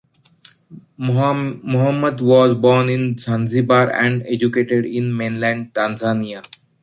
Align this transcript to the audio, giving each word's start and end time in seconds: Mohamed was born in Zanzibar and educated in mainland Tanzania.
Mohamed 0.97 2.21
was 2.21 2.55
born 2.55 2.89
in 2.89 3.19
Zanzibar 3.19 3.93
and 3.93 4.25
educated 4.25 4.83
in 4.83 5.15
mainland 5.15 5.75
Tanzania. 5.75 6.43